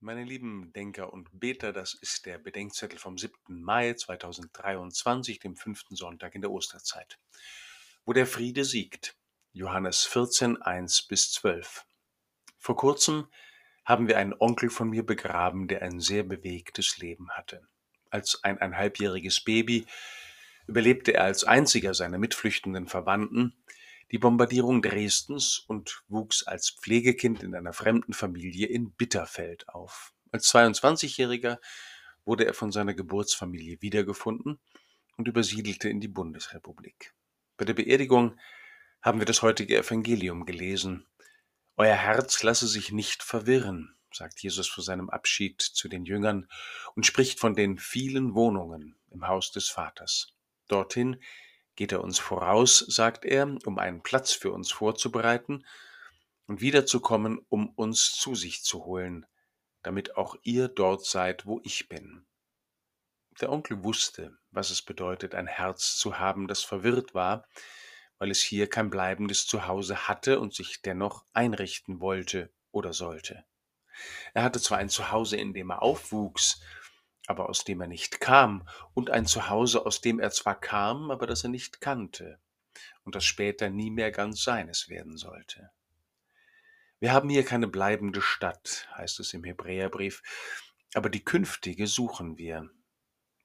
Meine 0.00 0.24
lieben 0.24 0.74
Denker 0.74 1.10
und 1.10 1.40
Beter, 1.40 1.72
das 1.72 1.94
ist 1.94 2.26
der 2.26 2.36
Bedenkzettel 2.36 2.98
vom 2.98 3.16
7. 3.16 3.34
Mai 3.48 3.94
2023, 3.94 5.40
dem 5.40 5.56
fünften 5.56 5.96
Sonntag 5.96 6.34
in 6.34 6.42
der 6.42 6.50
Osterzeit. 6.50 7.18
Wo 8.04 8.12
der 8.12 8.26
Friede 8.26 8.66
siegt. 8.66 9.16
Johannes 9.52 10.04
14, 10.04 10.60
1 10.60 11.08
bis 11.08 11.32
12. 11.32 11.86
Vor 12.58 12.76
kurzem 12.76 13.28
haben 13.86 14.06
wir 14.06 14.18
einen 14.18 14.34
Onkel 14.38 14.68
von 14.68 14.90
mir 14.90 15.04
begraben, 15.04 15.66
der 15.66 15.80
ein 15.80 15.98
sehr 15.98 16.24
bewegtes 16.24 16.98
Leben 16.98 17.30
hatte. 17.30 17.66
Als 18.10 18.44
ein 18.44 18.58
einhalbjähriges 18.58 19.42
Baby 19.44 19.86
überlebte 20.66 21.14
er 21.14 21.24
als 21.24 21.44
einziger 21.44 21.94
seiner 21.94 22.18
mitflüchtenden 22.18 22.86
Verwandten 22.86 23.56
die 24.12 24.18
Bombardierung 24.18 24.82
Dresdens 24.82 25.58
und 25.58 26.02
wuchs 26.08 26.44
als 26.44 26.70
Pflegekind 26.70 27.42
in 27.42 27.54
einer 27.54 27.72
fremden 27.72 28.12
Familie 28.12 28.68
in 28.68 28.92
Bitterfeld 28.92 29.68
auf. 29.68 30.12
Als 30.30 30.52
22-Jähriger 30.52 31.58
wurde 32.24 32.44
er 32.44 32.54
von 32.54 32.72
seiner 32.72 32.94
Geburtsfamilie 32.94 33.80
wiedergefunden 33.80 34.60
und 35.16 35.28
übersiedelte 35.28 35.88
in 35.88 36.00
die 36.00 36.08
Bundesrepublik. 36.08 37.14
Bei 37.56 37.64
der 37.64 37.74
Beerdigung 37.74 38.38
haben 39.02 39.18
wir 39.18 39.26
das 39.26 39.42
heutige 39.42 39.78
Evangelium 39.78 40.44
gelesen. 40.44 41.06
Euer 41.76 41.94
Herz 41.94 42.42
lasse 42.42 42.66
sich 42.66 42.92
nicht 42.92 43.22
verwirren, 43.22 43.96
sagt 44.12 44.40
Jesus 44.40 44.68
vor 44.68 44.84
seinem 44.84 45.10
Abschied 45.10 45.60
zu 45.60 45.88
den 45.88 46.04
Jüngern 46.04 46.48
und 46.94 47.06
spricht 47.06 47.38
von 47.38 47.54
den 47.54 47.78
vielen 47.78 48.34
Wohnungen 48.34 48.96
im 49.10 49.26
Haus 49.26 49.52
des 49.52 49.68
Vaters. 49.68 50.34
Dorthin 50.68 51.20
geht 51.76 51.92
er 51.92 52.02
uns 52.02 52.18
voraus, 52.18 52.78
sagt 52.78 53.24
er, 53.24 53.56
um 53.64 53.78
einen 53.78 54.02
Platz 54.02 54.32
für 54.32 54.50
uns 54.50 54.72
vorzubereiten 54.72 55.64
und 56.46 56.60
wiederzukommen, 56.60 57.38
um 57.48 57.68
uns 57.70 58.12
zu 58.12 58.34
sich 58.34 58.64
zu 58.64 58.84
holen, 58.84 59.26
damit 59.82 60.16
auch 60.16 60.36
ihr 60.42 60.68
dort 60.68 61.04
seid, 61.04 61.46
wo 61.46 61.60
ich 61.62 61.88
bin. 61.88 62.26
Der 63.40 63.52
Onkel 63.52 63.84
wusste, 63.84 64.36
was 64.50 64.70
es 64.70 64.80
bedeutet, 64.80 65.34
ein 65.34 65.46
Herz 65.46 65.96
zu 65.96 66.18
haben, 66.18 66.48
das 66.48 66.62
verwirrt 66.62 67.14
war, 67.14 67.46
weil 68.18 68.30
es 68.30 68.40
hier 68.40 68.68
kein 68.68 68.88
bleibendes 68.88 69.46
Zuhause 69.46 70.08
hatte 70.08 70.40
und 70.40 70.54
sich 70.54 70.80
dennoch 70.80 71.26
einrichten 71.34 72.00
wollte 72.00 72.50
oder 72.70 72.94
sollte. 72.94 73.44
Er 74.32 74.42
hatte 74.42 74.60
zwar 74.60 74.78
ein 74.78 74.88
Zuhause, 74.88 75.36
in 75.36 75.52
dem 75.52 75.70
er 75.70 75.82
aufwuchs, 75.82 76.60
aber 77.26 77.48
aus 77.48 77.64
dem 77.64 77.80
er 77.80 77.86
nicht 77.86 78.20
kam, 78.20 78.68
und 78.94 79.10
ein 79.10 79.26
Zuhause, 79.26 79.84
aus 79.86 80.00
dem 80.00 80.20
er 80.20 80.30
zwar 80.30 80.58
kam, 80.58 81.10
aber 81.10 81.26
das 81.26 81.44
er 81.44 81.50
nicht 81.50 81.80
kannte, 81.80 82.38
und 83.04 83.14
das 83.14 83.24
später 83.24 83.70
nie 83.70 83.90
mehr 83.90 84.10
ganz 84.10 84.42
seines 84.42 84.88
werden 84.88 85.16
sollte. 85.16 85.70
Wir 86.98 87.12
haben 87.12 87.28
hier 87.28 87.44
keine 87.44 87.68
bleibende 87.68 88.22
Stadt, 88.22 88.88
heißt 88.94 89.20
es 89.20 89.34
im 89.34 89.44
Hebräerbrief, 89.44 90.22
aber 90.94 91.10
die 91.10 91.24
künftige 91.24 91.86
suchen 91.86 92.38
wir. 92.38 92.70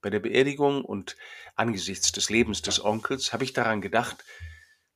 Bei 0.00 0.10
der 0.10 0.20
Beerdigung 0.20 0.84
und 0.84 1.16
angesichts 1.54 2.12
des 2.12 2.30
Lebens 2.30 2.62
des 2.62 2.82
Onkels 2.82 3.32
habe 3.32 3.44
ich 3.44 3.52
daran 3.52 3.80
gedacht, 3.80 4.24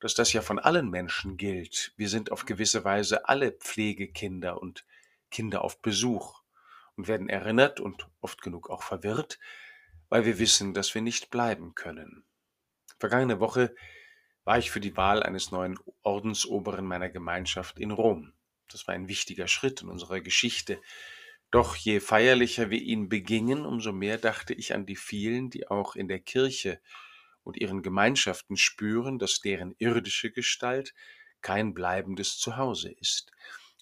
dass 0.01 0.15
das 0.15 0.33
ja 0.33 0.43
von 0.43 0.59
allen 0.59 0.91
Menschen 0.91 1.37
gilt. 1.37 1.93
Wir 1.97 2.09
sind 2.09 2.31
auf 2.31 2.47
gewisse 2.47 2.85
Weise 2.85 3.29
alle 3.29 3.53
Pflegekinder 3.53 4.61
und 4.63 4.85
Kinder 5.31 5.63
auf 5.63 5.83
Besuch 5.83 6.38
und 6.99 7.07
werden 7.07 7.29
erinnert 7.29 7.79
und 7.81 8.09
oft 8.21 8.43
genug 8.43 8.69
auch 8.69 8.83
verwirrt, 8.83 9.39
weil 10.09 10.27
wir 10.27 10.39
wissen, 10.39 10.75
dass 10.75 10.95
wir 10.95 11.01
nicht 11.01 11.31
bleiben 11.31 11.75
können. 11.77 12.25
Vergangene 12.99 13.39
Woche 13.39 13.75
war 14.45 14.59
ich 14.59 14.73
für 14.73 14.81
die 14.81 14.97
Wahl 14.97 15.23
eines 15.23 15.53
neuen 15.53 15.79
Ordensoberen 16.03 16.85
meiner 16.85 17.09
Gemeinschaft 17.09 17.79
in 17.79 17.93
Rom. 17.93 18.33
Das 18.67 18.89
war 18.89 18.95
ein 18.95 19.09
wichtiger 19.09 19.47
Schritt 19.47 19.83
in 19.83 19.89
unserer 19.89 20.21
Geschichte. 20.21 20.81
Doch 21.53 21.77
je 21.77 22.01
feierlicher 22.01 22.69
wir 22.69 22.81
ihn 22.81 23.09
begingen, 23.09 23.65
umso 23.65 23.93
mehr 23.93 24.19
dachte 24.19 24.53
ich 24.53 24.75
an 24.75 24.85
die 24.85 24.97
vielen, 24.97 25.51
die 25.51 25.69
auch 25.69 25.95
in 25.95 26.09
der 26.09 26.19
Kirche 26.19 26.81
und 27.45 27.57
ihren 27.57 27.83
Gemeinschaften 27.83 28.57
spüren, 28.57 29.21
dass 29.21 29.41
deren 29.41 29.75
irdische 29.79 30.33
Gestalt 30.33 30.95
kein 31.43 31.75
bleibendes 31.75 32.39
Zuhause 32.39 32.91
ist 32.91 33.31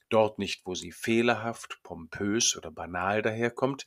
dort 0.09 0.39
nicht, 0.39 0.67
wo 0.67 0.75
sie 0.75 0.93
fehlerhaft, 0.93 1.81
pompös 1.83 2.57
oder 2.57 2.71
banal 2.71 3.23
daherkommt, 3.23 3.87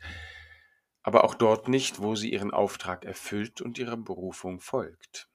aber 1.01 1.23
auch 1.23 1.35
dort 1.35 1.67
nicht, 1.67 1.99
wo 1.99 2.15
sie 2.15 2.31
ihren 2.31 2.51
Auftrag 2.51 3.05
erfüllt 3.05 3.61
und 3.61 3.77
ihrer 3.77 3.97
Berufung 3.97 4.59
folgt. 4.59 5.29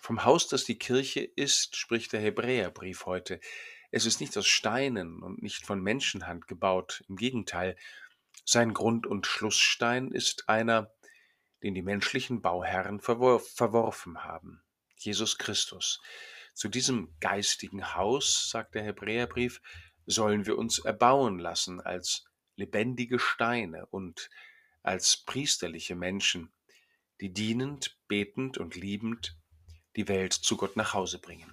Vom 0.00 0.24
Haus, 0.24 0.48
das 0.48 0.64
die 0.64 0.78
Kirche 0.78 1.20
ist, 1.20 1.76
spricht 1.76 2.12
der 2.12 2.20
Hebräerbrief 2.20 3.06
heute. 3.06 3.40
Es 3.90 4.06
ist 4.06 4.20
nicht 4.20 4.36
aus 4.38 4.46
Steinen 4.46 5.22
und 5.22 5.42
nicht 5.42 5.66
von 5.66 5.82
Menschenhand 5.82 6.46
gebaut, 6.46 7.04
im 7.08 7.16
Gegenteil, 7.16 7.76
sein 8.44 8.72
Grund 8.72 9.06
und 9.06 9.26
Schlussstein 9.26 10.10
ist 10.10 10.48
einer, 10.48 10.92
den 11.62 11.74
die 11.74 11.82
menschlichen 11.82 12.40
Bauherren 12.40 13.00
verworf, 13.00 13.48
verworfen 13.54 14.24
haben, 14.24 14.62
Jesus 14.96 15.38
Christus. 15.38 16.00
Zu 16.54 16.68
diesem 16.68 17.14
geistigen 17.20 17.94
Haus, 17.94 18.50
sagt 18.50 18.74
der 18.74 18.82
Hebräerbrief, 18.82 19.60
sollen 20.10 20.46
wir 20.46 20.58
uns 20.58 20.78
erbauen 20.78 21.38
lassen 21.38 21.80
als 21.80 22.24
lebendige 22.56 23.18
Steine 23.18 23.86
und 23.86 24.30
als 24.82 25.18
priesterliche 25.18 25.94
Menschen, 25.94 26.52
die 27.20 27.32
dienend, 27.32 27.98
betend 28.08 28.58
und 28.58 28.74
liebend 28.74 29.36
die 29.96 30.08
Welt 30.08 30.32
zu 30.32 30.56
Gott 30.56 30.76
nach 30.76 30.94
Hause 30.94 31.18
bringen. 31.18 31.52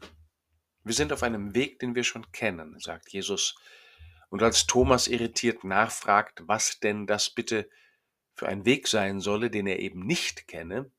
Wir 0.83 0.93
sind 0.93 1.11
auf 1.11 1.23
einem 1.23 1.53
Weg, 1.53 1.79
den 1.79 1.95
wir 1.95 2.03
schon 2.03 2.31
kennen, 2.31 2.79
sagt 2.79 3.09
Jesus. 3.09 3.55
Und 4.29 4.43
als 4.43 4.67
Thomas 4.67 5.07
irritiert 5.07 5.63
nachfragt, 5.63 6.43
was 6.45 6.79
denn 6.79 7.07
das 7.07 7.29
bitte 7.29 7.69
für 8.33 8.47
ein 8.47 8.65
Weg 8.65 8.87
sein 8.87 9.19
solle, 9.19 9.49
den 9.49 9.67
er 9.67 9.79
eben 9.79 10.05
nicht 10.05 10.47
kenne, 10.47 10.91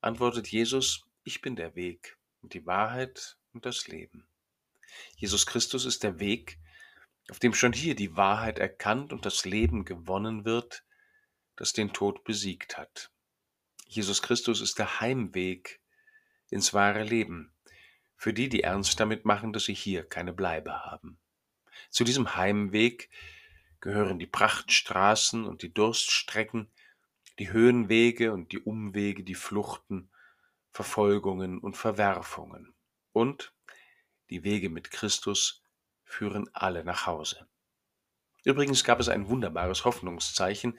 antwortet 0.00 0.48
Jesus, 0.48 1.04
ich 1.24 1.40
bin 1.40 1.56
der 1.56 1.74
Weg 1.74 2.18
und 2.42 2.54
die 2.54 2.66
Wahrheit 2.66 3.36
und 3.52 3.66
das 3.66 3.88
Leben. 3.88 4.28
Jesus 5.16 5.46
Christus 5.46 5.84
ist 5.86 6.02
der 6.02 6.20
Weg, 6.20 6.58
auf 7.30 7.38
dem 7.38 7.54
schon 7.54 7.72
hier 7.72 7.94
die 7.94 8.16
Wahrheit 8.16 8.58
erkannt 8.58 9.12
und 9.12 9.26
das 9.26 9.44
Leben 9.44 9.84
gewonnen 9.84 10.44
wird, 10.44 10.84
das 11.56 11.72
den 11.72 11.92
Tod 11.92 12.24
besiegt 12.24 12.78
hat. 12.78 13.10
Jesus 13.88 14.22
Christus 14.22 14.60
ist 14.60 14.78
der 14.78 15.00
Heimweg 15.00 15.80
ins 16.50 16.74
wahre 16.74 17.02
Leben, 17.02 17.52
für 18.16 18.32
die, 18.32 18.48
die 18.48 18.62
ernst 18.62 19.00
damit 19.00 19.24
machen, 19.24 19.52
dass 19.52 19.64
sie 19.64 19.74
hier 19.74 20.04
keine 20.04 20.32
Bleibe 20.32 20.84
haben. 20.84 21.18
Zu 21.90 22.04
diesem 22.04 22.36
Heimweg 22.36 23.10
gehören 23.80 24.18
die 24.18 24.26
Prachtstraßen 24.26 25.44
und 25.44 25.62
die 25.62 25.72
Durststrecken, 25.72 26.70
die 27.38 27.52
Höhenwege 27.52 28.32
und 28.32 28.52
die 28.52 28.58
Umwege, 28.58 29.22
die 29.22 29.34
Fluchten, 29.34 30.10
Verfolgungen 30.70 31.58
und 31.58 31.76
Verwerfungen 31.76 32.74
und 33.12 33.52
die 34.30 34.42
Wege 34.42 34.70
mit 34.70 34.90
Christus, 34.90 35.62
führen 36.06 36.48
alle 36.54 36.84
nach 36.84 37.06
Hause. 37.06 37.46
Übrigens 38.44 38.84
gab 38.84 39.00
es 39.00 39.08
ein 39.08 39.28
wunderbares 39.28 39.84
Hoffnungszeichen 39.84 40.78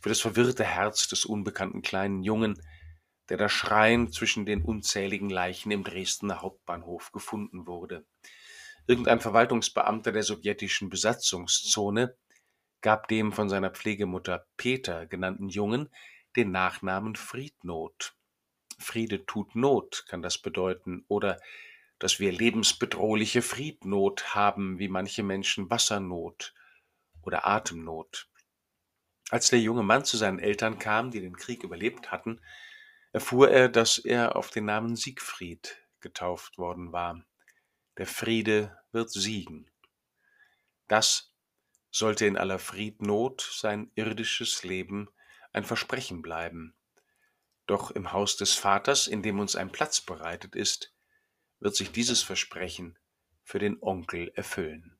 für 0.00 0.08
das 0.08 0.20
verwirrte 0.20 0.64
Herz 0.64 1.08
des 1.08 1.24
unbekannten 1.24 1.82
kleinen 1.82 2.22
Jungen, 2.22 2.62
der 3.28 3.36
da 3.36 3.48
schreiend 3.48 4.14
zwischen 4.14 4.46
den 4.46 4.62
unzähligen 4.62 5.28
Leichen 5.28 5.70
im 5.70 5.84
Dresdner 5.84 6.40
Hauptbahnhof 6.40 7.12
gefunden 7.12 7.66
wurde. 7.66 8.06
Irgendein 8.86 9.20
Verwaltungsbeamter 9.20 10.10
der 10.12 10.22
sowjetischen 10.22 10.88
Besatzungszone 10.88 12.16
gab 12.80 13.08
dem 13.08 13.32
von 13.32 13.48
seiner 13.48 13.70
Pflegemutter 13.70 14.46
Peter 14.56 15.06
genannten 15.06 15.48
Jungen 15.48 15.90
den 16.36 16.50
Nachnamen 16.50 17.14
Friednot. 17.16 18.14
Friede 18.78 19.26
tut 19.26 19.54
Not 19.54 20.06
kann 20.08 20.22
das 20.22 20.38
bedeuten 20.38 21.04
oder 21.08 21.38
dass 22.00 22.18
wir 22.18 22.32
lebensbedrohliche 22.32 23.42
Friednot 23.42 24.34
haben, 24.34 24.78
wie 24.78 24.88
manche 24.88 25.22
Menschen 25.22 25.70
Wassernot 25.70 26.54
oder 27.22 27.46
Atemnot. 27.46 28.28
Als 29.28 29.50
der 29.50 29.60
junge 29.60 29.84
Mann 29.84 30.04
zu 30.04 30.16
seinen 30.16 30.40
Eltern 30.40 30.78
kam, 30.78 31.12
die 31.12 31.20
den 31.20 31.36
Krieg 31.36 31.62
überlebt 31.62 32.10
hatten, 32.10 32.40
erfuhr 33.12 33.50
er, 33.50 33.68
dass 33.68 33.98
er 33.98 34.34
auf 34.34 34.50
den 34.50 34.64
Namen 34.64 34.96
Siegfried 34.96 35.78
getauft 36.00 36.58
worden 36.58 36.90
war. 36.92 37.22
Der 37.98 38.06
Friede 38.06 38.76
wird 38.92 39.10
siegen. 39.10 39.70
Das 40.88 41.34
sollte 41.90 42.24
in 42.24 42.38
aller 42.38 42.58
Friednot 42.58 43.42
sein 43.52 43.92
irdisches 43.94 44.64
Leben 44.64 45.10
ein 45.52 45.64
Versprechen 45.64 46.22
bleiben. 46.22 46.74
Doch 47.66 47.90
im 47.90 48.12
Haus 48.12 48.36
des 48.36 48.54
Vaters, 48.54 49.06
in 49.06 49.22
dem 49.22 49.38
uns 49.38 49.54
ein 49.54 49.70
Platz 49.70 50.00
bereitet 50.00 50.56
ist, 50.56 50.94
wird 51.60 51.76
sich 51.76 51.92
dieses 51.92 52.22
Versprechen 52.22 52.98
für 53.42 53.58
den 53.58 53.82
Onkel 53.82 54.32
erfüllen. 54.34 54.99